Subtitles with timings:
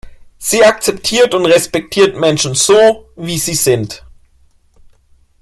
[0.39, 4.03] Sie akzeptiert und respektiert Menschen so, wie sie sind.